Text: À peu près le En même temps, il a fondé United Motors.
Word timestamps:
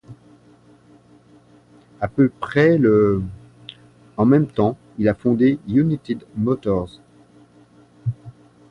À 1.99 2.07
peu 2.07 2.27
près 2.29 2.79
le 2.79 3.21
En 4.17 4.25
même 4.25 4.47
temps, 4.47 4.75
il 4.97 5.07
a 5.07 5.13
fondé 5.13 5.59
United 5.67 6.23
Motors. 6.37 6.99